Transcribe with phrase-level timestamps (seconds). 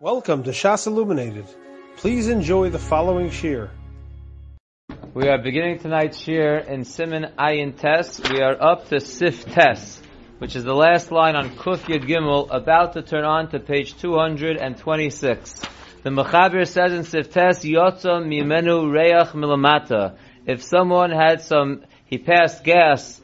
[0.00, 1.46] Welcome to Shas Illuminated.
[1.96, 3.68] Please enjoy the following shir.
[5.12, 8.20] We are beginning tonight's shir in Siman Ayin Tes.
[8.30, 10.00] We are up to Sif Tes,
[10.38, 13.96] which is the last line on Kuf Yud Gimel, about to turn on to page
[14.00, 15.62] 226.
[16.04, 20.16] The Mechaber says in Sif Tes, Yotza mimenu reach milamata.
[20.46, 23.20] If someone had some, he passed gas,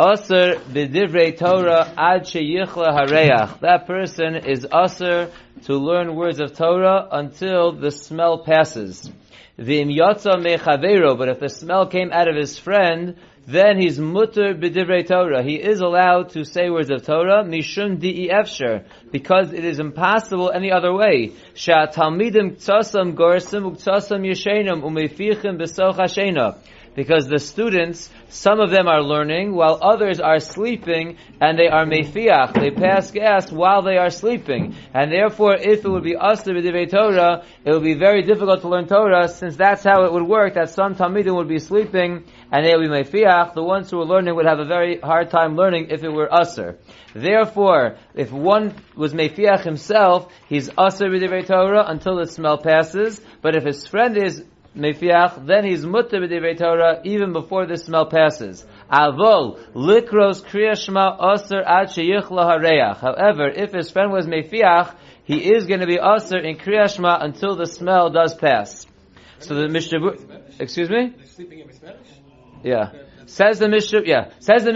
[0.00, 3.58] Aser b'divrei Torah ad sheyichla hareach.
[3.58, 5.32] That person is aser
[5.64, 9.10] to learn words of Torah until the smell passes.
[9.58, 13.16] V'im yotza mechavero, but if the smell came out of his friend,
[13.48, 15.42] then he's mutter b'divrei Torah.
[15.42, 20.52] He is allowed to say words of Torah, mishum di'i efsher, because it is impossible
[20.52, 21.32] any other way.
[21.56, 26.56] Sha'talmidim ktsasam gorsim uktsasam yeshenam umefichim b'soch hashena
[26.98, 31.86] because the students, some of them are learning, while others are sleeping, and they are
[31.86, 32.52] mefiach.
[32.54, 36.90] They pass gas while they are sleeping, and therefore, if it would be aster b'divrei
[36.90, 40.54] Torah, it would be very difficult to learn Torah, since that's how it would work.
[40.54, 43.54] That some talmidim would be sleeping, and they would be mefiach.
[43.54, 46.28] The ones who are learning would have a very hard time learning if it were
[46.32, 46.78] aser.
[47.14, 53.20] Therefore, if one was mefiach himself, he's aser b'divrei Torah until the smell passes.
[53.40, 54.42] But if his friend is
[54.78, 58.64] mefiach, then he's mutter b'divrei Torah even before the smell passes.
[58.90, 61.16] Avol likros kriyashma
[61.66, 62.98] ad sheyichla hareach.
[62.98, 67.56] However, if his friend was mefiach, he is going to be aser in kriyashma until
[67.56, 68.86] the smell does pass.
[69.40, 69.98] So the Mishnah,
[70.58, 71.14] excuse me?
[72.64, 72.92] Yeah.
[73.28, 74.70] Says the Mishnah, yeah, says the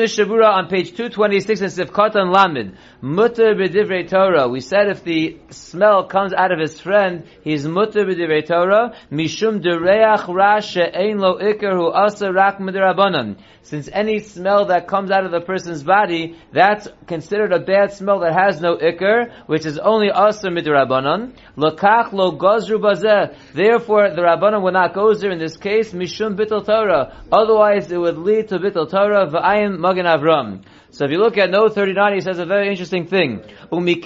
[0.45, 4.47] on page 226 in Sifkat and Lamed, Mutter b'divrei Torah.
[4.47, 9.63] We said if the smell comes out of his friend, he's mutter b'divrei Torah, mishum
[9.63, 13.39] dereach ra she'ein lo ikar hu asa rak midrabanan.
[13.65, 18.19] Since any smell that comes out of the person's body, that's considered a bad smell
[18.21, 21.35] that has no ikar, which is only asa midrabanan.
[21.57, 23.37] Lokach lo gozru bazeh.
[23.55, 27.17] Therefore, the rabbanon will not go there in this case, mishum bittul Torah.
[27.31, 30.65] Otherwise, it would lead to bittul Torah v'ayim magen avram.
[30.95, 33.41] So if you look at note 39, he says a very interesting thing.
[33.71, 33.97] Since the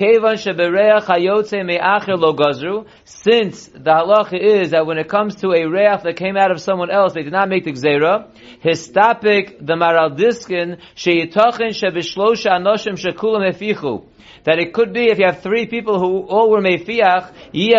[3.90, 7.12] halacha is that when it comes to a reach that came out of someone else,
[7.12, 8.28] they did not make the gzera.
[8.62, 14.04] Histapik the Maharil Diskin sheyitochen shebishlosha anoshim shekulam efichu
[14.46, 17.32] that it could be if you have three people who all were mefiach.
[17.52, 17.76] It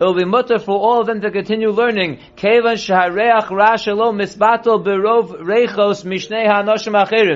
[0.00, 2.18] will be mutter for all of them to continue learning.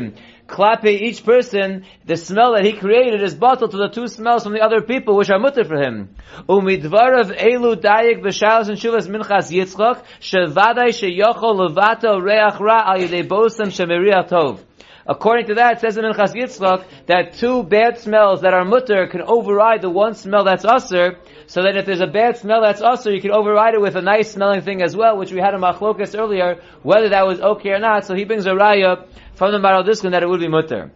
[0.00, 0.18] Achirim.
[0.46, 4.52] Klape each person, the smell that he created is bottled to the two smells from
[4.52, 6.16] the other people which are mutter for him.
[6.48, 14.60] Umidvarav elu and shuvas minchas yitzchok, shevadai sheyochol levato reach ra al shemeriach tov.
[15.06, 19.08] According to that, it says in Minchas Yitzchak that two bad smells that are mutter
[19.08, 21.16] can override the one smell that's usr,
[21.50, 24.00] so that if there's a bad smell that's also, you can override it with a
[24.00, 27.70] nice smelling thing as well, which we had in Machlokas earlier, whether that was okay
[27.70, 28.06] or not.
[28.06, 30.92] So he brings a raya from the Maharil Diskin that it would be mutter.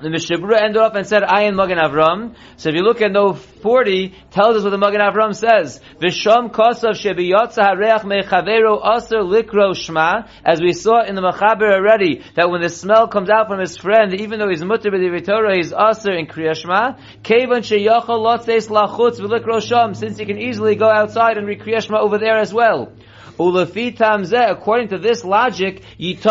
[0.00, 2.36] The Mishabura ended up and said, I am Magen Avram.
[2.56, 5.80] So if you look at No 40, tells us what the Magen Avram says.
[6.00, 10.28] Vishom kosav shebiyotza hareach mechavero aser likro shma.
[10.44, 13.76] As we saw in the Mechaber already, that when the smell comes out from his
[13.76, 16.96] friend, even though he's mutter b'divrei Torah, he's aser in kriya shma.
[17.24, 19.94] Kevan sheyachal lotzeis lachutz v'likro sham.
[19.94, 22.92] Since he can easily go outside and read kriya shma over there as well.
[23.38, 25.82] According to this logic.
[25.98, 26.22] If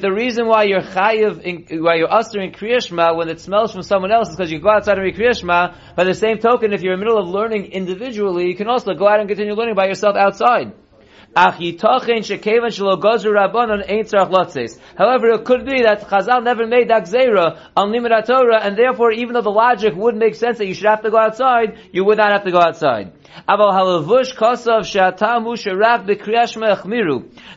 [0.00, 4.12] the reason why you're chayiv, why you're usher in kriyashma when it smells from someone
[4.12, 6.94] else is because you go outside and read kriyashma, by the same token, if you're
[6.94, 9.86] in the middle of learning individually, you can also go out and continue learning by
[9.86, 10.72] yourself outside.
[11.36, 11.68] However,
[15.28, 19.34] it could be that Chazal never made that gzera on limit Torah, and therefore, even
[19.34, 22.16] though the logic would make sense that you should have to go outside, you would
[22.16, 23.12] not have to go outside.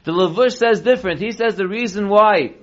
[0.03, 1.22] The Levush says different.
[1.22, 2.56] He says the reason why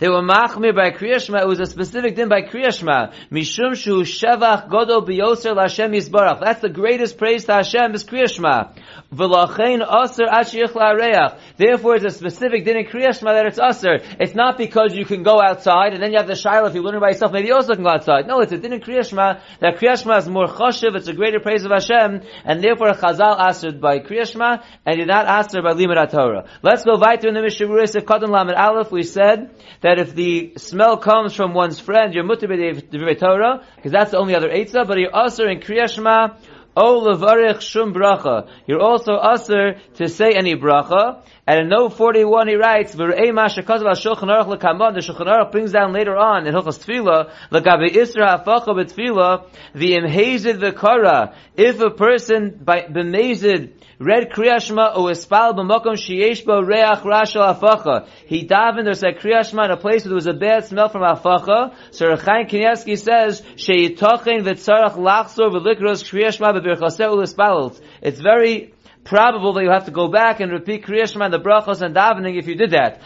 [0.00, 1.42] they were machmir by Kriyashma.
[1.42, 3.12] It was a specific din by Kriyashma.
[3.30, 6.40] Mishum shu shevach godol biyoser Hashem yisbarach.
[6.40, 8.74] That's the greatest praise to Hashem is Kriyashma.
[9.12, 11.38] V'lachein aser ashiyach la'areach.
[11.58, 13.98] Therefore, it's a specific din in Kriyashma that it's aser.
[14.18, 16.82] It's not because you can go outside and then you have the shiloh if you're
[16.82, 18.26] learning by yourself, maybe you also can go outside.
[18.26, 20.96] No, it's a din in Kriyashma that Kriyashma is more choshev.
[20.96, 25.08] It's a greater praise of Hashem, and therefore a Chazal asered by Kriyashma and did
[25.08, 26.48] not aser by Limud Torah.
[26.62, 28.90] Let's go weiter in the Mishavuris of Katan Lamed Aleph.
[28.90, 29.50] We said
[29.82, 34.18] that if the smell comes from one's friend, you're mutter b'divrei Torah, because that's the
[34.18, 36.36] only other eitzah, but you're also in Kriyashma,
[36.76, 38.48] O levarich shum bracha.
[38.66, 43.48] You're also usher to say any bracha, And in note 41 he writes, V're'ei ma
[43.48, 47.32] shekaz al Shulchan Aruch l'kamon, the Shulchan Aruch brings down later on in Hilchas Tefillah,
[47.50, 55.10] l'gabe Isra hafacha b'tefillah, the imhazid v'kara, if a person by b'mazid read Kriyashma or
[55.10, 58.06] Espal b'makom sheyesh bo reach rashal afacha.
[58.26, 61.02] He davened or said Kriyashma in a place where there was a bad smell from
[61.02, 61.74] afacha.
[61.90, 67.80] So Rechaim Kanievsky says, sheyitochen v'tzarach lachzor v'likros Kriyashma b'birchaseh u'espalot.
[68.02, 68.72] It's very
[69.04, 71.94] probable that you have to go back and repeat Kriya Shema and the brachos and
[71.94, 73.00] davening if you did that.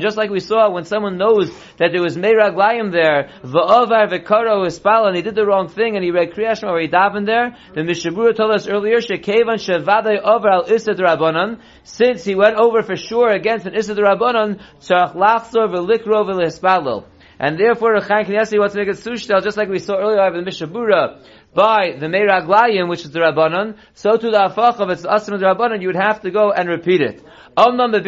[0.00, 5.06] Just like we saw when someone knows that there was meiraglayim there, v'ovar v'karo ispal,
[5.06, 7.56] and he did the wrong thing and he read Kriya Shema or he davened there,
[7.74, 12.82] the Mishabura told us earlier, shekevan shevadai over al isad rabbanon, since he went over
[12.82, 17.04] for sure against an isad rabbanon, tzarach lachzor v'likro v'lispalil.
[17.42, 20.44] And therefore, Rechaim Kanievsky wants to make it sushtel, just like we saw earlier in
[20.44, 21.24] the Mishabura,
[21.54, 25.46] by the Meiraglayim, which is the Rabbanon, so to the Afach of its Asim the
[25.46, 27.22] Rabbanon, you would have to go and repeat it.
[27.56, 27.98] However,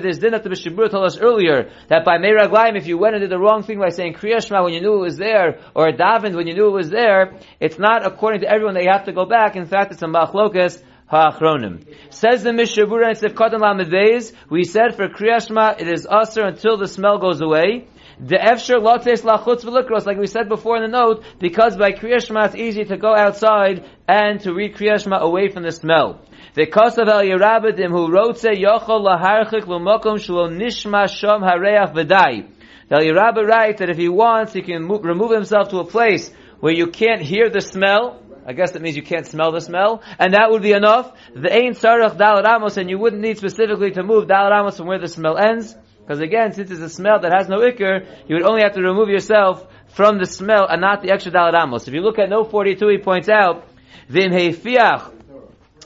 [0.00, 3.22] there's din that the Mishabura told us earlier, that by Meiraglayim, if you went and
[3.22, 6.36] did the wrong thing by saying Kriyashma when you knew it was there, or Davened
[6.36, 9.12] when you knew it was there, it's not according to everyone that you have to
[9.12, 9.56] go back.
[9.56, 11.84] In fact, it's a Machlokas, Ha'achronim.
[12.10, 16.86] Says the Mishabura in Sifkatan Lamed we said for Kriyashma, it is usher until the
[16.86, 17.88] smell goes away.
[18.24, 22.46] The efsher lotes lachutz v'likros, like we said before in the note, because by Kriyashma
[22.46, 26.20] it's easy to go outside and to read Kriyashma away from the smell.
[26.54, 32.48] The kosav el yerabedim who wrote say yochol laharchik l'mokom shlo nishma shom hareach v'dai.
[32.88, 36.30] The Yerabba writes that if he wants, he can move, remove himself to a place
[36.60, 40.00] where you can't hear the smell, I guess that means you can't smell the smell,
[40.20, 41.12] and that would be enough.
[41.34, 44.86] The Ein Sarach Dal Ramos, and you wouldn't need specifically to move Dal Ramos from
[44.86, 45.74] where the smell ends.
[46.02, 48.82] Because again, since it's a smell that has no ikr, you would only have to
[48.82, 51.86] remove yourself from the smell and not the extra Dal Ramos.
[51.86, 53.68] If you look at note 42, he points out,
[54.08, 55.12] Vim Heifiach,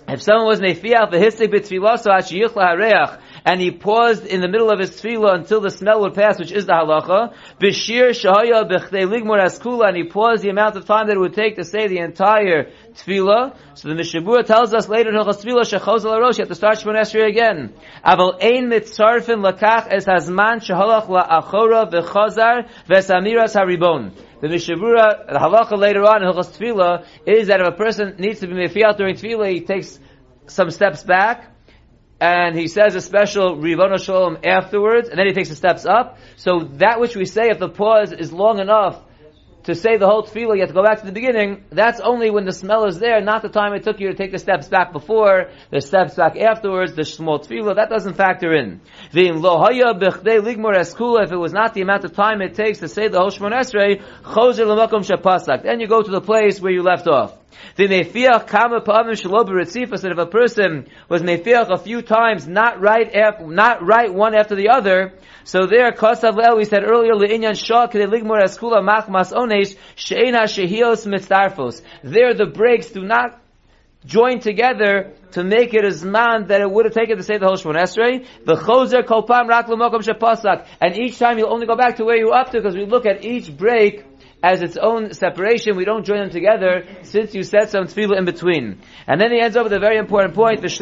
[0.09, 4.49] if someone was Nefiach, the Histik B'Tfilah, so Hachiyichla Hareach, and he paused in the
[4.49, 7.33] middle of his tefillah until the smell would pass, which is the halacha.
[7.61, 11.35] Bishir shahaya b'chdei ligmor askula, and he paused the amount of time that it would
[11.35, 13.57] take to say the entire tefillah.
[13.75, 16.79] So the Mishabura tells us later in Hilchas Tefillah shechos al you have to start
[16.79, 17.73] Shemon Esrei again.
[18.05, 24.13] Aval ein mitzarfin lakach es hazman sheholach la'achora v'chazar v'esamiras haribon.
[24.41, 28.41] The Mishabura, the halacha later on in Hilchas Tefillah is that if a person needs
[28.41, 30.01] to be mefiat during Tefillah, he takes
[30.49, 31.53] some steps back,
[32.21, 36.19] and he says a special Rivona Shalom afterwards, and then he takes the steps up.
[36.37, 39.03] So that which we say, if the pause is long enough
[39.65, 41.65] to say the whole tefillah, you have to go back to the beginning.
[41.71, 44.31] That's only when the smell is there, not the time it took you to take
[44.31, 47.75] the steps back before, the steps back afterwards, the small tefillah.
[47.75, 48.81] That doesn't factor in.
[49.13, 49.17] If
[51.33, 54.01] it was not the amount of time it takes to say the whole Shemon Esrei,
[55.63, 57.35] then you go to the place where you left off.
[57.77, 62.47] The mefiach kama pa'amim shelo b'ritzifa said if a person was mefiach a few times,
[62.47, 65.13] not right after, not right one after the other,
[65.45, 71.07] so there kosav we said earlier le'inyan shah k'de ligmor eskula machmas onesh she'ena shehios
[71.07, 71.83] mitzarfos.
[72.03, 73.41] There the breaks do not
[74.07, 77.47] join together to make it as man that it would have taken to say the
[77.47, 78.27] whole Shemon Esrei.
[78.45, 80.67] The choser kolpam rak shepasak.
[80.81, 82.87] And each time you'll only go back to where you were up to because we
[82.87, 84.05] look at each break
[84.47, 85.77] as its own separation.
[85.77, 88.81] We don't join them together since you said some tefillah in between.
[89.09, 90.65] And then he ends up with a very important point.
[90.65, 90.79] If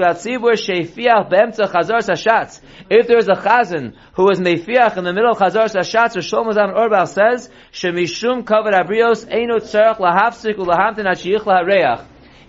[3.08, 6.76] there is a chazan who is mefiach in the middle of chazar sashatz, Shlomo Zalman
[6.76, 12.04] Auerbach says, shemishum kavod abrios eino tzarech lahafsik ulahamtin hachiyich lahareach.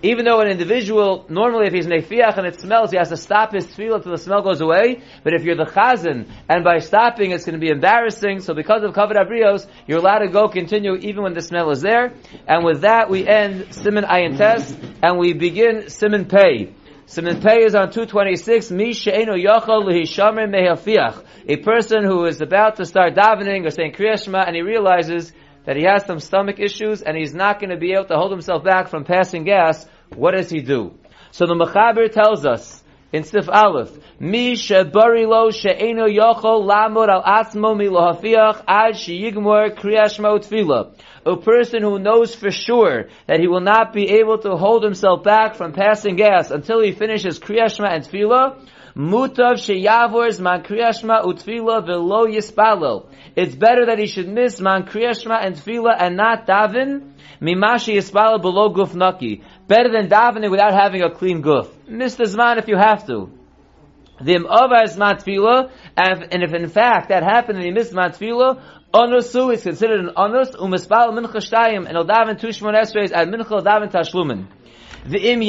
[0.06, 3.52] Even though an individual, normally if he's nefiach and it smells, he has to stop
[3.52, 5.02] his tefillah until the smell goes away.
[5.24, 8.84] But if you're the chazan, and by stopping it's going to be embarrassing, so because
[8.84, 12.14] of kavod abrios, you're allowed to go continue even when the smell is there.
[12.48, 14.36] And with that, we end Siman Ayin
[15.02, 16.76] and we begin Siman Pei.
[17.08, 21.26] Siman Pei is on 226, Mi she'enu yachol lehishamer mehafiach.
[21.48, 25.34] A person who is about to start davening or saying Kriyashma, and he realizes
[25.66, 28.32] that he has some stomach issues and he's not going to be able to hold
[28.32, 30.94] himself back from passing gas, what does he do?
[31.32, 37.24] So the Mechaber tells us in Sif Aleph, Mi shebari lo she'eno yochol lamod al
[37.24, 40.94] atzmo mi lohafiach ad sheyigmor kriyashmo tefillah.
[41.26, 45.24] A person who knows for sure that he will not be able to hold himself
[45.24, 48.60] back from passing gas until he finishes kriyashma and tefillah,
[48.96, 53.08] Mutav sheyavor man kriyashma utfila velo yispalo.
[53.36, 57.12] It's better that he should miss man kriyashma and tefila and not daven.
[57.42, 59.44] Mimashi yispalo below guf naki.
[59.68, 61.68] Better than davening without having a clean guf.
[61.90, 63.30] Miss the zman if you have to.
[64.22, 68.64] The over zman tefila, and if in fact that happened and he missed zman tefila,
[68.94, 73.62] onusu is considered an onus umispal mincha shtayim and el daven tushmon esreis at mincha
[73.62, 74.48] daven tashlumen.
[75.08, 75.40] But if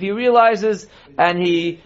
[0.00, 0.86] he realizes
[1.18, 1.80] and he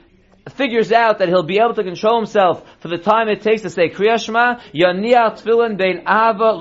[0.51, 3.71] figures out that he'll be able to control himself for the time it takes to
[3.71, 6.59] say Kriyashma, Tefillin Bein Ava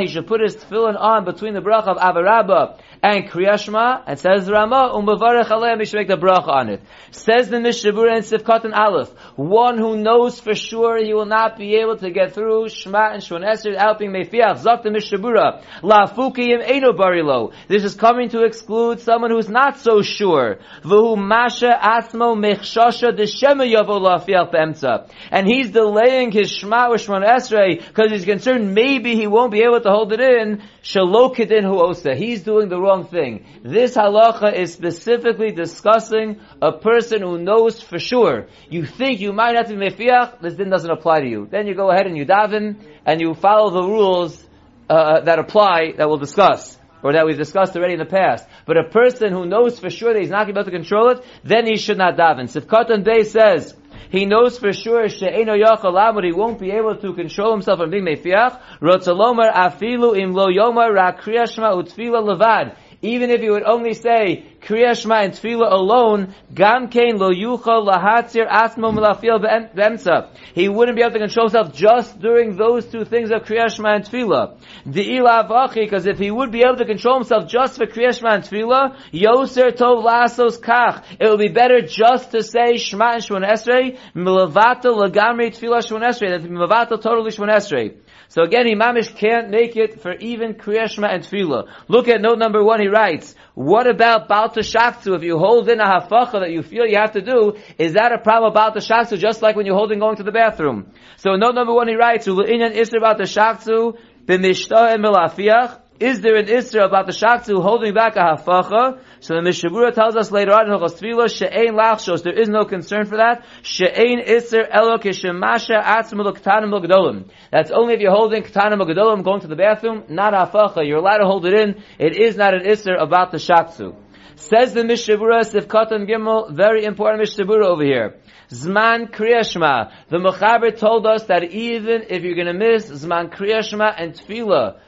[0.00, 4.50] he should put his tefillin on between the bracha of Avarabba and Kriyashma, and says
[4.50, 6.82] Rama, Umavarech Aleim, he should make the bracha on it.
[7.12, 11.56] Says the Mishabura and Sifkat and Aleph, one who knows for sure he will not
[11.56, 15.62] be able to get through Shema and Shon Esr without being Mefiach, Zok the Mishabura,
[15.82, 17.52] La Fukiyim Eino Barilo.
[17.68, 20.58] This is coming to exclude someone who's not so sure.
[20.82, 25.08] Vuhu Masha Asmo Mechshasha Deshema Yavo La Fiach Be'emtza.
[25.30, 29.62] And he's delaying his Shema with Shon Esrei because he's concerned maybe he won't be
[29.62, 30.62] able to hold it in.
[30.82, 32.14] Shalokidin Huosa.
[32.16, 33.44] He's doing the wrong thing.
[33.62, 38.46] This halacha is specifically discussing a person who knows for sure.
[38.70, 41.46] You think you might have to be mefiach, this din doesn't apply to you.
[41.50, 44.44] Then you go ahead and you daven, and you follow the rules
[44.88, 48.48] uh, that apply, that we'll discuss or that we've discussed already in the past.
[48.64, 50.76] But a person who knows for sure that he's not going to be able to
[50.76, 52.50] control it, then he should not daven.
[52.50, 53.76] Sifkatan Bey says,
[54.10, 58.04] he knows for sure she'eno yachal he won't be able to control himself from being
[58.04, 58.60] mefiach.
[58.80, 62.76] Rotzalomer afilu im lo yomar ra kriyashma utfila levad
[63.06, 67.86] even if you would only say Kriya Shema and Tefillah alone, Gam Kain Lo Yuchal
[67.86, 69.38] Lahatzir Asmo Melafil
[69.72, 70.30] Bemsa.
[70.54, 73.94] He wouldn't be able to control himself just during those two things of Kriya Shema
[73.94, 74.58] and Tefillah.
[74.84, 78.34] De'ila Avachi, because if he would be able to control himself just for Kriya Shema
[78.34, 81.04] and Tefillah, Yoser Tov Lasos Kach.
[81.20, 86.02] It would be better just to say Shema and Shemon Esrei, Milavato Lagamri Tefillah Shemon
[86.02, 87.96] Esrei, that Milavato totally Shemon Esrei.
[88.28, 91.68] So again, Imamish can't make it for even Kriyashma and Tefillah.
[91.86, 95.16] Look at note number one, he writes, what about Balta Shaktu?
[95.16, 98.12] If you hold in a hafacha that you feel you have to do, is that
[98.12, 100.92] a problem about the Shaktu, just like when you're holding going to the bathroom?
[101.16, 106.36] So note number one, he writes, U'inyan Isra about the Shaktu, b'mishtah milafiach, is there
[106.36, 109.00] an Isra about the Shaktu holding back a hafacha?
[109.20, 113.16] So the Mishabura tells us later on in she'ein lachshos, there is no concern for
[113.16, 113.46] that.
[113.62, 117.30] She'ein Isra elo kishemasha atzim k'tanim gedolim.
[117.50, 120.86] That's only if you're holding k'tanim gedolim, going to the bathroom, not hafacha.
[120.86, 121.82] You're allowed to hold it in.
[121.98, 123.96] It is not an Isra about the Shaktu.
[124.38, 128.16] Says the Mishabura, Sifkatan Gimel, very important Mishabura over here.
[128.50, 129.90] Zman Kriyashma.
[130.10, 134.78] The Mechaber told us that even if you're going to miss Zman Kriyashma and Tefillah,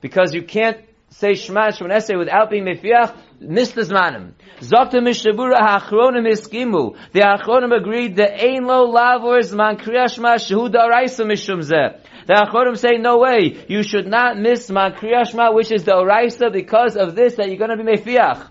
[0.00, 0.78] because you can't
[1.10, 4.34] say Shema Shemon Esrei without being Mefiach, miss the Zmanim.
[4.60, 6.96] Zokta Mishabura HaAchronim Iskimu.
[7.12, 11.98] The Achronim agreed that Ein Lo Lavor Zman Kriya Shema Shehu Da'araisa Mishum Zeh.
[12.28, 15.92] The Achronim say, no way, you should not miss Zman Kriya Shema, which is the
[15.92, 18.50] Oraisa, because of this, that you're going to be Mefiach.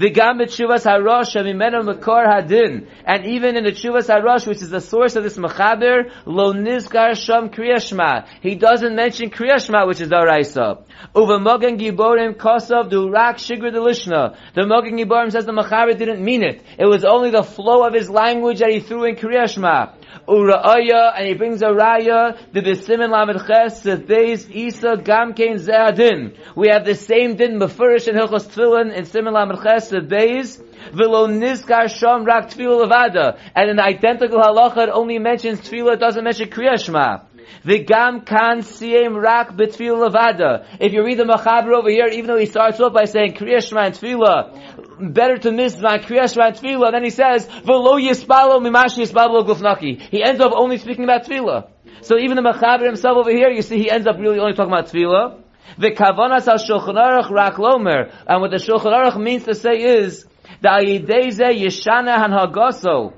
[0.00, 2.88] V'gam b'tshuvas harosh mimenu makor hadin.
[3.04, 7.14] And even in the tshuvas harosh, which is the source of this mechaber, lo nizkar
[7.14, 8.26] sham kriyashma.
[8.40, 10.84] He doesn't mention kriyashma, which is the oraisa.
[11.14, 14.36] Uva mogen giborim kosav du rak shigr delishna.
[14.54, 16.62] The mogen giborim says the mechaber didn't mean it.
[16.78, 19.92] It was only the flow of his language that he threw in kriyashma.
[20.26, 26.36] Ura'aya, and he brings a raya, the Besimin Lamed Ches, Sedeis Isa Gamkein Ze'adin.
[26.56, 30.62] We have the same din Mefurish and Hilchos Tfilin in Simin Lamed Ches, Sedeis,
[30.92, 33.38] Velo Nizkar Shom Rak Tfilah Levada.
[33.54, 37.29] And an identical halacha, only mentions Tfilah, doesn't mention Kriyashma.
[37.64, 40.66] V'gam kan siyem rak betfil levada.
[40.80, 43.62] If you read the Machaber over here, even though he starts off by saying Kriya
[43.66, 48.00] Shema and Tefillah, better to miss my Kriya Shema and Tefillah, then he says, V'lo
[48.00, 50.00] yispalo mimashi yispalo gufnaki.
[50.00, 51.68] He ends up only speaking about Tefillah.
[52.02, 54.72] So even the Machaber himself over here, you see, he ends up really only talking
[54.72, 55.42] about Tefillah.
[55.78, 58.10] The kavanas al Shulchan Aruch rak lomer.
[58.26, 60.26] And what the Shulchan Aruch means to say is,
[60.62, 63.14] the ayideze yeshana han hagoso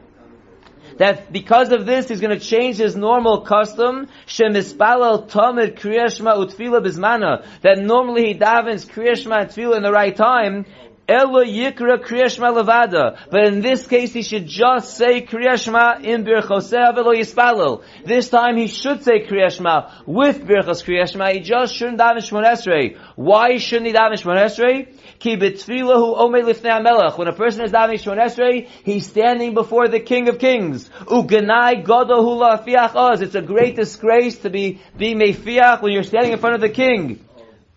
[1.02, 6.80] that because of this, he's going to change his normal custom, shemispalel tamid kriyashma utfila
[6.80, 10.64] bizmana, that normally he davens kriyashma utfila in the right time,
[11.08, 13.18] Ella Yikra Kriyashma Levada.
[13.30, 17.82] But in this case, he should just say Kriyashma in Birchoseh Velo Yispalel.
[18.04, 21.32] This time he should say Kriyashma with Birchos Kriyashma.
[21.32, 22.96] He just shouldn't daven Shmon Esrei.
[23.16, 24.94] Why shouldn't he daven Shmon Esrei?
[25.18, 27.18] Ki betfilahu omei lifnei melech.
[27.18, 30.88] When a person is davening Shmon Esrei, he's standing before the King of Kings.
[31.06, 33.22] Uganai godo hula fiach oz.
[33.22, 36.68] It's a great disgrace to be, be mefiach when you're standing in front of the
[36.68, 37.24] King.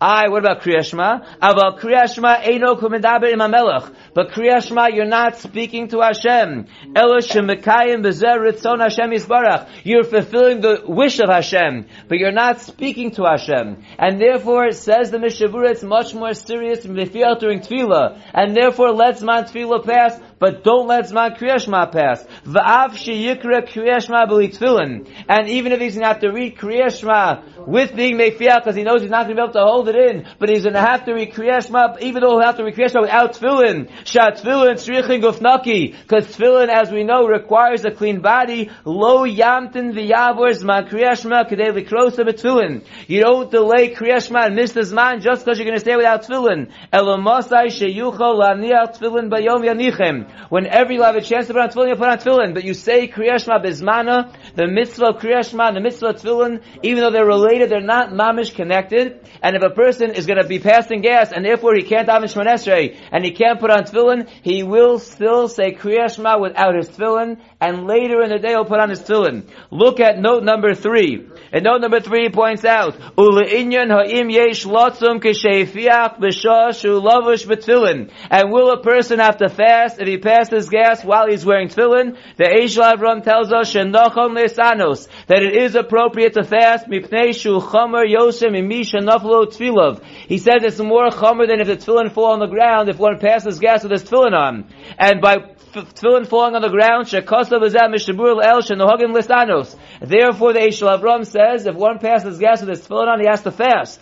[0.06, 1.26] I, what about Kriyashma?
[1.38, 3.92] About Kriyashma, Eino kumedaber im melech.
[4.14, 6.68] But Kriyashma, you're not speaking to Hashem.
[6.96, 9.68] Elo shemekayim bezer ritzon Hashem yisbarach.
[9.84, 13.84] You're fulfilling the wish of Hashem, but you're not speaking to Hashem.
[13.98, 18.22] And therefore, says the Mishavura, it's much more serious than during Tefillah.
[18.32, 22.24] And therefore, let's man Tefillah pass but don't let Zman Kriyashma pass.
[22.46, 25.10] V'av sheyikra Kriyashma b'li tefillin.
[25.30, 28.84] And even if he's going to have to read Kriyashma with being Mefiach, because he
[28.84, 30.82] knows he's not going to be able to hold it in, but he's going to
[30.82, 33.90] have to read Kriyashma, even though he'll have to read Kriyashma without tefillin.
[34.06, 35.96] Shat tefillin tzrichin gufnaki.
[36.02, 38.70] Because tefillin, as we know, requires a clean body.
[38.84, 42.84] Lo yamtin v'yavor Zman Kriyashma kadei likrosa b'tefillin.
[43.08, 46.24] You don't delay Kriyashma and miss the Zman just because you're going to stay without
[46.24, 46.72] tefillin.
[46.92, 50.25] Elomasai sheyuchol laniach tefillin bayom yanichem.
[50.50, 52.54] Whenever you have a chance to put on tefillin, you put on tefillin.
[52.54, 57.04] But you say Kriyashma bezmana, the mitzvah of Kriyashma and the mitzvah of tefillin, even
[57.04, 59.20] though they're related, they're not mamish connected.
[59.42, 62.24] And if a person is going to be passing gas, and therefore he can't have
[62.24, 67.40] Shmonesrei, and he can't put on tefillin, he will still say Kriyashma without his tefillin,
[67.60, 69.50] and later in the day he'll put on his tefillin.
[69.72, 71.28] Look at note number three.
[71.52, 78.12] And note number three points out, Ule'inyan ha'im yesh lotzum k'sheifiach b'shah shu lavush b'tefillin.
[78.30, 82.18] And will a person have to fast if he passes gas while he's wearing tefillin?
[82.38, 87.60] The Eish Lavram tells us, Shenochon lesanos, that it is appropriate to fast, mipnei shu
[87.60, 90.04] chomer yosem imi shenoflo tefillov.
[90.04, 93.20] He says it's more chomer than if the tefillin fall on the ground, if one
[93.20, 94.70] passes gas with his tefillin on.
[94.98, 95.38] And by
[95.74, 99.76] tefillin falling on the ground, shekosav azam mishabur el shenohogim lisanos.
[100.00, 103.42] Therefore, the Eish Avram says, if one passes gas with his tefillin on, he has
[103.44, 104.00] to fast.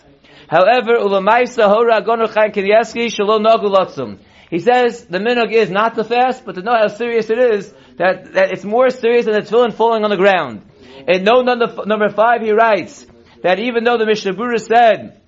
[0.47, 3.69] However, ulamaisa hora gonor chaim Kanievsky shalom nagu
[4.53, 7.73] He says the minhag is not to fast, but to know how serious it is,
[7.97, 10.61] that, that it's more serious than the tefillin falling on the ground.
[11.07, 13.03] In note number, number five, he writes
[13.41, 15.22] that even though the Mishnah Berurah said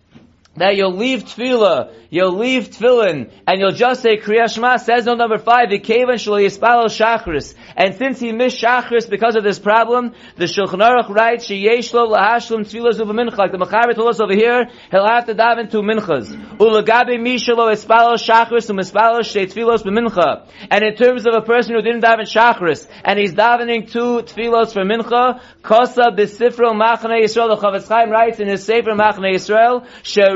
[0.57, 5.17] that you'll leave tefillah, you'll leave tefillin, and you'll just say Kriya Shema, says on
[5.17, 7.55] number five, V'kevan shlo yispalo shachris.
[7.75, 12.07] And since he missed shachris because of this problem, the Shulchan Aruch writes, Sheyesh lo
[12.07, 13.37] lahashlim tefillah zuva mincha.
[13.37, 16.27] Like the Mechaber told us over here, he'll have to daven two minchas.
[16.57, 20.47] Ulagabe mishalo ispalo shachris um ispalo she tefillos b'mincha.
[20.69, 24.71] And in terms of a person who didn't daven shachris, and he's davening two tefillos
[24.71, 29.85] for mincha, kosa b'sifro machane Yisrael, the Chafetz Chaim writes in his Sefer Machane Yisrael,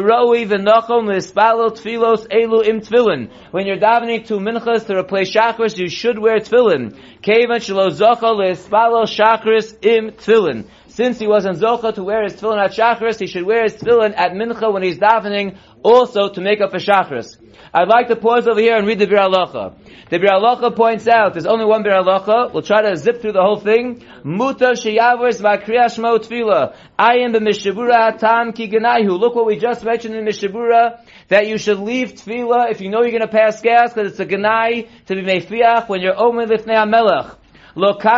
[0.10, 3.30] Roi v'nochom l'spalo tfilos elu im tefillin.
[3.52, 6.98] When you're davening to minchas to replace chakras, you should wear tefillin.
[7.22, 10.66] Kevan shelo zocha l'spalo chakras im tefillin.
[10.88, 14.16] Since he wasn't zocha to wear his tefillin at chakras, he should wear his tefillin
[14.18, 17.38] at mincha when he's davening, also to make up for chakras.
[17.74, 19.76] I'd like to pause over here and read the Biur Halacha.
[20.10, 23.34] The Biur Halacha points out, there's only one Biur Halacha, we'll try to zip through
[23.34, 24.04] the whole thing.
[24.24, 26.76] Muta sheyavos v'akriyas shmo tefillah.
[26.98, 28.68] I am the Mishabura Tam Ki.
[28.70, 33.02] Look what we just mentioned in Mishabura, that you should leave tefillah if you know
[33.02, 36.48] you're going to pass gas, because it's a ganai to be mefiach when you're omer
[36.48, 37.36] lifnei HaMelech.
[37.76, 38.18] That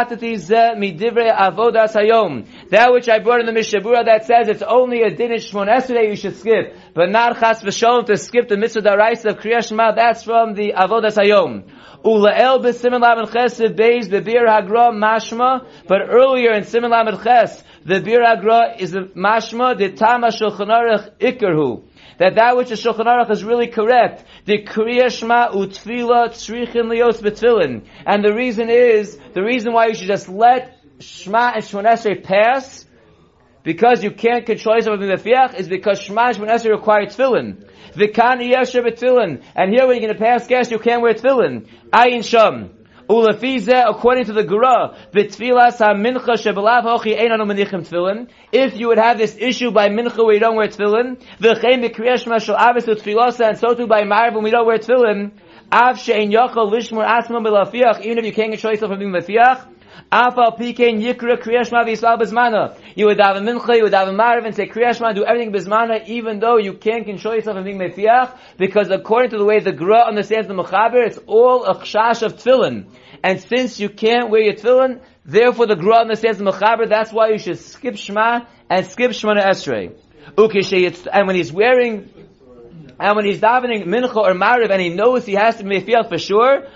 [2.91, 6.15] which I brought in the Mishabura that says it's only a din in Esrei you
[6.15, 10.23] should skip, but not chas v'sholem to skip the mitzvah daraisa of Kriyash Shema, that's
[10.23, 11.63] from the avodas hayom.
[12.05, 17.99] Ulael b'simen lamed chesiv beis bebir hagra mashma, but earlier in simen lamed ches, the
[17.99, 21.11] bir hagra is the mashma, the tama shulchan aruch
[22.21, 24.23] that that which the Shulchan Aruch is really correct.
[24.45, 27.87] The Kriya Shema utfila tzrichin lios betfilin.
[28.05, 32.85] And the reason is, the reason why you should just let Shema and Shmonesrei pass,
[33.63, 37.67] because you can't control yourself with the is because Shema and Shmonesrei require tefillin.
[37.95, 39.41] V'kan yesher betfilin.
[39.55, 41.67] And here when you're going to pass gas, you can't wear tefillin.
[41.91, 42.80] Ayin sham.
[43.11, 48.29] Ulafize, according to the Gura, shebelav hochi menichim.
[48.53, 52.25] If you would have this issue by mincha where you don't wear tefillin, v'chein b'kriyash
[52.25, 55.31] mashal avis utfilasa, and so too by marv when we don't wear tefillin,
[55.73, 59.67] av she'en yochel lishmur asma b'lafiach, even if you can't control yourself from being lafiach,
[60.11, 62.77] Afal pikein yikra kriyashma v'yisrael bezmana.
[62.95, 65.53] You would have a mincha, you would have a marv and say kriyashma, do everything
[65.53, 69.59] bezmana, even though you can't control yourself from being mefiach, because according to the way
[69.59, 72.85] the Gra understands the mechaber, it's all a chash of tefillin.
[73.23, 77.29] And since you can't wear your tefillin, therefore the Gra understands the mechaber, that's why
[77.29, 79.95] you should skip shema and skip shemana esrei.
[81.11, 82.09] And when he's wearing
[83.01, 86.07] and when he's davening mincha or mariv and he knows he has to be mefiach
[86.07, 86.67] for sure,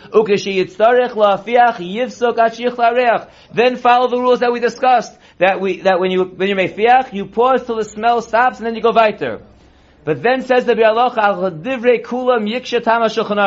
[3.54, 5.16] then follow the rules that we discussed.
[5.38, 8.66] That we that when you when you mefiach, you pause till the smell stops and
[8.66, 9.44] then you go weiter.
[10.04, 13.38] But then says the Bialoch al divrei kulam yiksha tama shulchan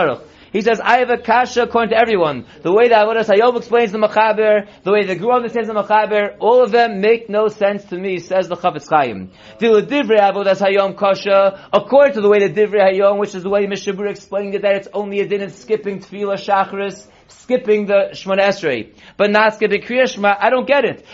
[0.52, 2.46] he says, I have a kasha according to everyone.
[2.62, 6.37] The way that Avodas Hayom explains the Machaber, the way the Gra understands the Machaber,
[6.40, 9.30] all of them make no sense to me, says the Chafetz Chaim.
[9.61, 13.66] Divrei Avodas Hayom kasha, according to the way the Divrei Hayom, which is the way
[13.66, 18.48] Mishabur explained it, that it's only a din of skipping Tefillah Shachris, skipping the Shemona
[18.48, 21.04] Esrei, but not skipping Kriya Shema, I don't get it.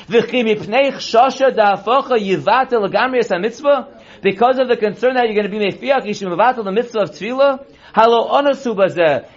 [4.22, 7.00] Because of the concern that you're going to be mefiach, you should mevatel the mitzvah
[7.00, 7.66] of tefillah.
[7.94, 8.74] Halo onasu.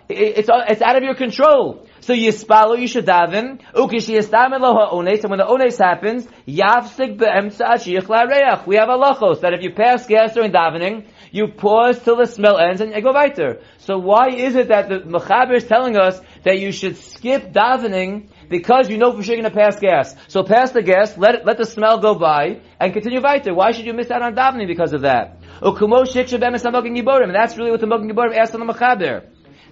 [0.10, 1.86] It's, uh, it's out of your control.
[2.00, 3.62] So yispalo, you should daven.
[3.74, 5.20] Ukish yistamin lo ha'ones.
[5.20, 8.66] And when the ones happens, yafsik be'emtza ashiyach la'reach.
[8.66, 12.58] We have halachos that if you pass gas during davening, you pause till the smell
[12.58, 13.62] ends and you go weiter.
[13.78, 18.30] So why is it that the Mechaber is telling us that you should skip davening
[18.50, 20.16] because you know for sure you're going to pass gas.
[20.30, 23.54] So pass the gas, let it, let the smell go by, and continue weiter.
[23.54, 25.38] Why should you miss out on davening because of that?
[25.60, 29.24] That's really what the Mogen Giborim asked on the Mechaber.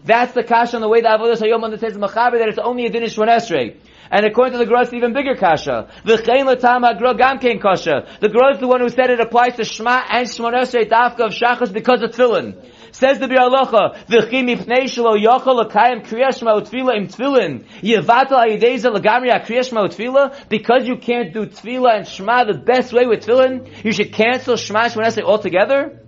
[0.03, 2.85] That's the kasha on the way the Avodah Hayom understands the Mechaber that it's only
[2.85, 3.77] a din Esrei.
[4.11, 5.89] And according to the Gra, it's even bigger kasha.
[6.03, 8.07] The Latama Gra Gam Kain kasha.
[8.19, 11.21] The Gra is the one who said it applies to Shema and Shemon Esrei Dafka
[11.21, 12.55] of Shachas because of Tefillin.
[12.95, 19.31] Says the Bialocha, V'chi mipnei shelo yochel l'kayim kriyash ma'utfila im tefillin, yevatel ha'yideza l'gamri
[19.33, 23.91] ha'kriyash ma'utfila, because you can't do tefillah and shema the best way with tefillin, you
[23.91, 25.99] should cancel shema and shema altogether?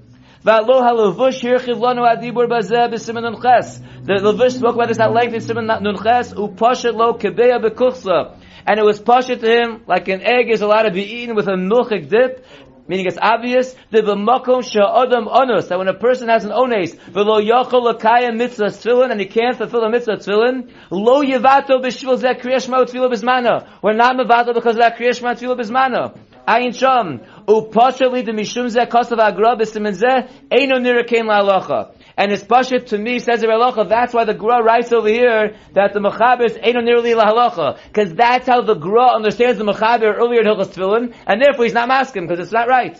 [0.45, 3.83] V'alo ha'levush hirchiv lanu adibur bazeh b'simen nunches.
[4.05, 8.39] The Levush spoke about this at length in Simen Nunches, upashet lo kebeya bekuchsa.
[8.65, 11.47] And it was pashet to him, like an egg is allowed to be eaten with
[11.47, 12.45] a milchik dip,
[12.87, 16.95] Meaning it's obvious that the b'makom sha'adam onus that when a person has an ones
[17.11, 22.17] v'lo yachol l'kayim mitzvah tefillin and he can't fulfill a mitzvah tefillin lo yevato b'shvil
[22.17, 23.67] zeh kriyash ma'u tefillah b'zmana.
[23.81, 26.17] We're not mevato because of that kriyash ma'u tefillah b'zmana.
[26.47, 32.43] Ayin sham upashali de mishum zeh kosav agra b'simen zeh eino nirakein la'alacha and it's
[32.43, 35.99] pashit to me, says the halacha, that's why the Gra writes over here that the
[35.99, 37.77] Mechaber Eino nearly la halacha.
[37.87, 41.75] Because that's how the Gra understands the Mechaber earlier in Hilchas Tefillin, and therefore he's
[41.75, 42.97] not masking, because it's not right.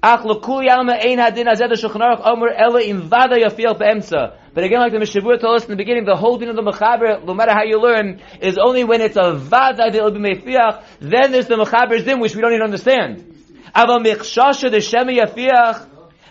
[0.00, 0.30] But
[4.64, 7.34] again, like the Mishavur told us in the beginning, the whole of the Mechaber, no
[7.34, 11.32] matter how you learn, is only when it's a vada that will be mefiach, then
[11.32, 13.24] there's the Mechaber's din, which we don't even understand.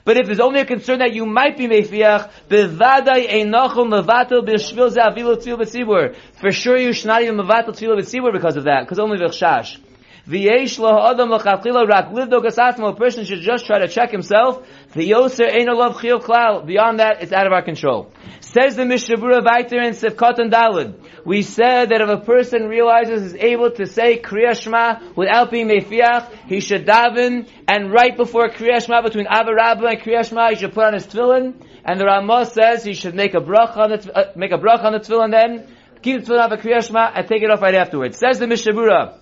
[0.08, 4.90] But if there's only a concern that you might be mefiach, bevadai einachol mevatel b'shvil
[4.90, 6.16] ze avilu tzil b'tzibur.
[6.40, 9.78] For sure you should not even mevatel tzil b'tzibur because of that, because only v'chshash.
[10.26, 14.66] V'yesh lo adam l'chachila rak livdo gasatmo, a person should just try to check himself.
[14.94, 16.66] V'yoser ein olav chiyov klal.
[16.66, 18.10] Beyond that, it's out of our control.
[18.58, 20.96] Says the Mishabura Vaiter in Sivkot and Dalid.
[21.24, 25.68] We said that if a person realizes is able to say Kriya Shema without being
[25.68, 30.56] Mefiach, he should daven, and right before Kriya Shema, between Avarabba and Kriya Shema, he
[30.56, 31.54] should put on his tefillin,
[31.86, 34.86] and the Ramah says he should make a bracha on the, uh, make a bracha
[34.86, 35.68] on the tefillin then,
[36.02, 38.18] keep the tefillin on the Kriya Shema, and take it off right afterwards.
[38.18, 39.20] Says the Mishabura,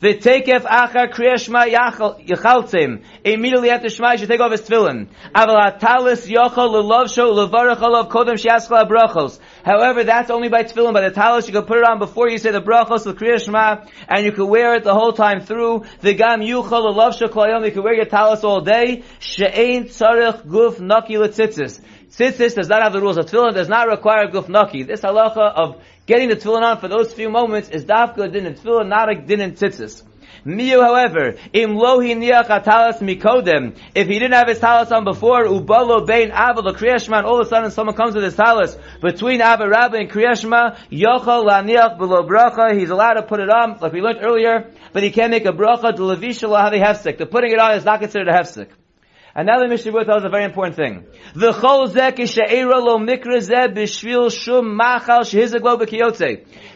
[0.00, 3.02] V'tekef achar kriya shema yachaltzim.
[3.24, 5.08] Immediately after shema, you take off his tefillin.
[5.34, 9.40] Aval hatalis yochol lelovsho levarach olav kodem shiaskala brachos.
[9.64, 10.94] However, that's only by tefillin.
[10.94, 13.44] By the talis, you can put it on before you say the brachos the kriya
[13.44, 15.82] shema, and you can wear it the whole time through.
[16.00, 17.64] The gam yuchol lelovsho kolayom.
[17.64, 19.02] You can wear your talis all day.
[19.18, 21.80] She'ein tzarech guf naki letzitzis.
[22.10, 24.82] Tzitzis does not have the rules of tefillin, does not require guf naki.
[24.82, 28.54] This halacha of Getting the tefillin on for those few moments is dafka din in
[28.54, 30.02] tefillin, not a din in tzitzis.
[30.46, 33.76] Miyu, however, im lohi atalas mikodem.
[33.94, 37.46] If he didn't have his talis on before, ubalo bein ava kriyashma, and all of
[37.46, 42.26] a sudden someone comes with his talis between ava rabba and kriyashma, yochal laniach below
[42.26, 42.74] bracha.
[42.74, 45.52] He's allowed to put it on, like we learned earlier, but he can't make a
[45.52, 45.94] bracha.
[45.94, 47.18] The levisha lahavi hefsek.
[47.18, 48.68] The putting it on is not considered a hefsek.
[49.38, 51.06] And now the Mishnah tells a very important thing.
[51.32, 53.38] The chol zek she'era lo mikra
[53.72, 55.22] b'shvil shum machal.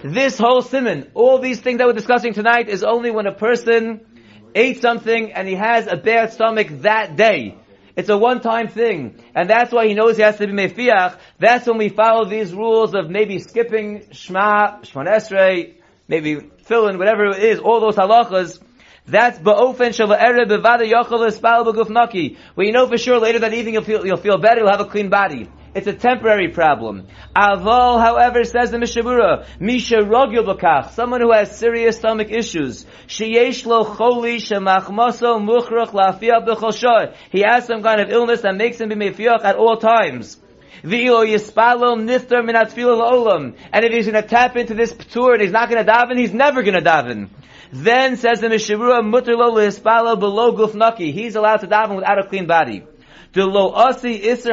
[0.05, 4.07] This whole simon, all these things that we're discussing tonight is only when a person
[4.55, 7.59] ate something and he has a bad stomach that day.
[7.97, 9.21] It's a one-time thing.
[9.35, 11.19] And that's why he knows he has to be mefiach.
[11.41, 17.31] That's when we follow these rules of maybe skipping shma, shmon esrei, maybe fill whatever
[17.31, 18.61] it is, all those halachas,
[19.07, 22.39] that's ba'ofen shava'ere bevada yochel espal b'guf naki.
[22.55, 24.81] Where you know for sure later that evening you'll feel, you'll feel better, you'll have
[24.81, 25.49] a clean body.
[25.75, 27.07] It's a temporary problem.
[27.35, 32.85] Aval, however, says the Mishabura, Misha rogil someone who has serious stomach issues.
[33.09, 38.81] Sheyesh lo choli shemachmoso muchrach lafiyah b'chol He has some kind of illness that makes
[38.81, 40.37] him be mefiach at all times.
[40.85, 43.57] V'io yespalo nifter minatfiyach olam.
[43.73, 46.19] And if he's going to tap into this p'tur and he's not going to daven,
[46.19, 47.31] he's never going to daven.
[47.73, 51.11] Then says the Mishabura, mutter lo below guf naki.
[51.11, 52.85] He's allowed to daven without a clean body.
[53.35, 54.53] This issue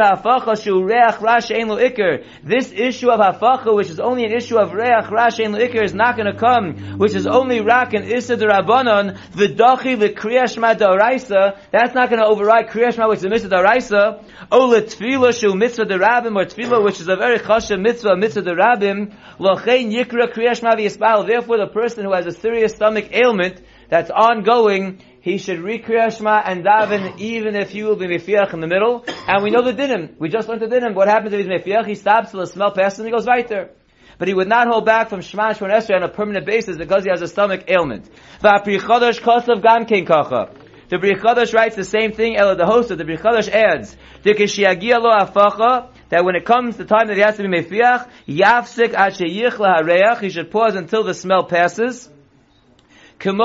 [3.09, 6.31] of hafacha, which is only an issue of reach rash ein ikr, is not going
[6.31, 12.21] to come, which is only rak and issa derabanan, v'dachi v'kriyashma da'araisa, that's not going
[12.21, 16.81] to override kriyashma, which is a mitzvah da'araisa, o l'tfila shu mitzvah derabim, or tfila,
[16.81, 22.05] which is a very chasha mitzvah, mitzvah derabim, lochein yikra kriyashma v'yispal, therefore the person
[22.05, 27.71] who has a serious stomach ailment, that's ongoing, he should recreate and daven even if
[27.71, 29.03] he will be mefiach in the middle.
[29.27, 30.15] And we know the dinim.
[30.19, 30.93] We just learned the dinim.
[30.93, 31.87] What happens if he's mefiach?
[31.87, 33.71] He stops till the smell passes and he goes right there.
[34.17, 37.03] But he would not hold back from Shema Shemon Esrei on a permanent basis because
[37.03, 38.09] he has a stomach ailment.
[38.41, 38.61] The
[40.97, 46.25] Bri Chodesh writes the same thing, Ella the host of the Bri Chodesh adds, that
[46.25, 48.09] when it comes the time that he has to be mefiach,
[50.19, 52.09] he should pause until the smell passes.
[53.21, 53.37] Just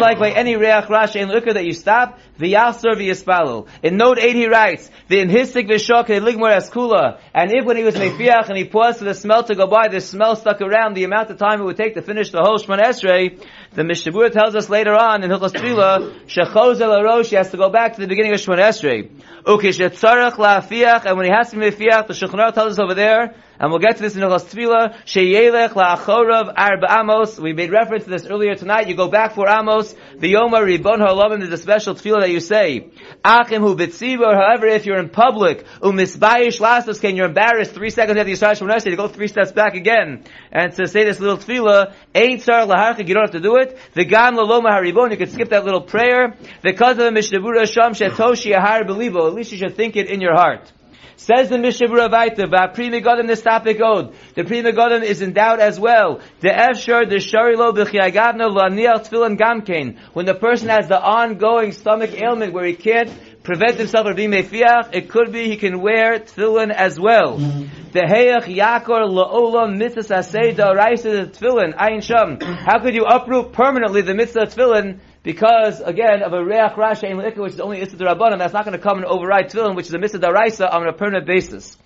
[0.00, 3.66] like by any reach ra she'en lo ikr that you stop, v'yasser v'yispalel.
[3.82, 7.18] In note 8 he writes, v'imhisik v'shok ligmor eskula.
[7.34, 9.88] And if when he was mefiach and he paused for the smell to go by,
[9.88, 12.58] the smell stuck around the amount of time it would take to finish the whole
[12.58, 17.36] Shemon Esrei, the Mishabur tells us later on in Hilchos Tefillah, shechos el arosh, he
[17.36, 19.10] has to go back to the beginning of Shemon Esrei.
[19.44, 22.94] Ukish yetzarech la'afiach, and when he has to be mefiach, the Shulchan tells us over
[22.94, 24.96] there, and we'll get to this in Hilchos Tefillah.
[25.04, 27.38] Sheyelech la'achorav arba amos.
[27.38, 28.88] We made reference to this earlier tonight.
[28.88, 29.94] You go back for Amos.
[30.16, 32.90] The Yoma Ribon Ha'olamim is a special Tefillah that you say.
[33.24, 34.34] Achim hu bitzibor.
[34.34, 38.58] However, if you're in public, umisbayish lastos, can you're embarrassed three seconds after you start
[38.58, 41.94] Shemon to go three steps back again and to say this little Tefillah.
[42.14, 43.06] Ain't sar laharchik.
[43.06, 43.61] You don't have to do it.
[43.94, 45.10] The gam laloma haribon.
[45.10, 46.34] You could skip that little prayer.
[46.62, 49.26] The mishnebura sham shetoshi ahar belibo.
[49.28, 50.72] At least you should think it in your heart.
[51.16, 54.12] Says the Mishnah Vaita, Pri Megadim this topic ode.
[54.34, 56.20] The Pri Megadim is in doubt as well.
[56.40, 59.98] The Efshar, the Sharilo, B'chiagavno, Laniel, Tfilin, Gamkein.
[60.14, 63.08] When the person has the ongoing stomach ailment where he can't
[63.42, 67.38] prevent himself from being mefiach, it could be he can wear tefillin as well.
[67.38, 67.90] Mm-hmm.
[67.92, 72.40] The heyach yakor la'olam mitzvah asay da'araisa tefillin, ayin sham.
[72.40, 77.16] How could you uproot permanently the mitzvah tefillin because again of a reach rasha in
[77.16, 79.94] which is only issa rabbanim, that's not going to come and override tefillin, which is
[79.94, 81.76] a mitzvah daraisa on a permanent basis.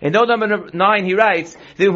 [0.00, 1.86] In note number nine, he writes a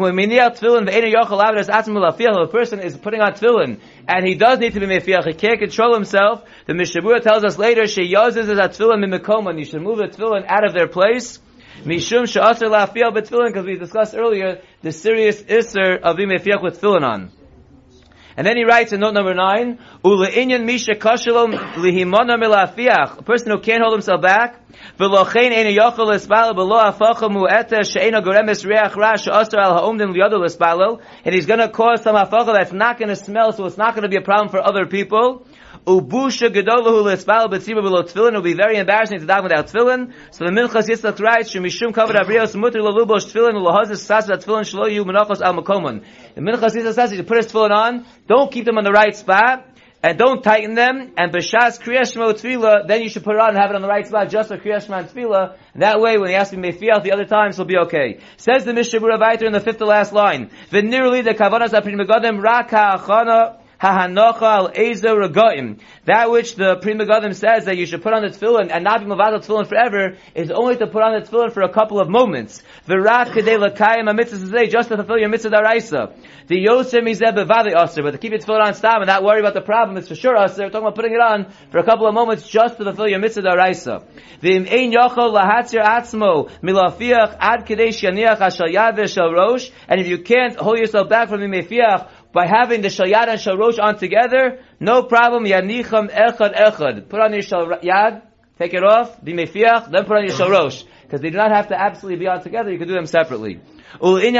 [2.47, 5.93] person is putting on tefillin and he does need to be mefiach, he can't control
[5.93, 6.43] himself.
[6.65, 9.59] The Mishabura tells us later, she yozes is at tefillin mimikoman.
[9.59, 11.39] You should move the tefillin out of their place.
[11.83, 16.43] Mishum she'aser la'afiyah b'tefillin, because we discussed earlier the serious isser of being with
[16.81, 17.31] tefillin on.
[18.41, 23.51] And then he writes in note number nine, Ule'inyan misha kashalom lihimona milafiach, a person
[23.51, 24.59] who can't hold himself back,
[24.97, 30.43] v'lochein ena yochel espalel below afacha mu'eta she'ena goremes reach ra she'asar al ha'omdim liyadol
[30.43, 34.09] espalel, and he's gonna cause some afacha that's not gonna smell, so it's not gonna
[34.09, 35.45] be a problem for other people.
[35.85, 38.33] Ubusha gedolahu l'espal b'tzibah below tefillin.
[38.33, 40.13] will be very embarrassing to daven without tefillin.
[40.29, 44.93] So the Minchas Yitzchak writes, Shemishum kavod abrios mutter lalubosh tefillin u'lahazis sas tefillin shlo
[44.93, 46.03] yu menachos al makomon.
[46.35, 49.15] The Minchas Yitzchak says, you put his tefillin on, don't keep them on the right
[49.15, 49.67] spot,
[50.03, 53.49] and don't tighten them, and b'shas kriyas shmo tefillah, then you should put it on
[53.49, 55.55] and have it on the right spot just for kriyas shmo tefillah.
[55.75, 58.19] That way, when he has to be mefiach the other times, he'll be okay.
[58.37, 62.39] Says the Mishabura Vayter in the fifth to last line, V'nirli the kavanas aprim megadim
[62.39, 64.21] rak ha'achana That
[66.29, 69.07] which the Pri Megadim says that you should put on the tefillin and not be
[69.07, 72.61] mavad tefillin forever is only to put on the tefillin for a couple of moments.
[72.87, 76.13] V'rak kedei lakayim a mitzvah just to fulfill your mitzvah daraisa.
[76.45, 79.39] The yosem izeh bevadi aser, but to keep your tefillin on stam and not worry
[79.39, 80.65] about the problem, it's for sure aser.
[80.65, 83.17] We're talking about putting it on for a couple of moments just to fulfill your
[83.17, 84.05] mitzvah daraisa.
[84.43, 90.19] V'im ein yochol lahatzir atzmo milafiach ad kedei shaniach ashal yad rosh, and if you
[90.19, 94.59] can't hold yourself back from the mefiach, by having the shalyad and shalrosh on together,
[94.79, 95.45] no problem.
[95.45, 97.09] Yanicham echad echad.
[97.09, 98.21] Put on your shalyad,
[98.57, 100.83] take it off, be mefiach, then put on your shalrosh.
[101.11, 103.59] Because they do not have to absolutely be on together, you can do them separately.
[104.01, 104.31] In